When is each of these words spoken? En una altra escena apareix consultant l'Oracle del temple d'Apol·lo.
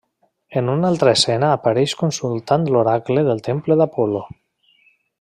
En 0.61 0.69
una 0.75 0.89
altra 0.93 1.11
escena 1.17 1.49
apareix 1.57 1.93
consultant 2.01 2.65
l'Oracle 2.77 3.27
del 3.31 3.45
temple 3.51 3.79
d'Apol·lo. 3.83 4.27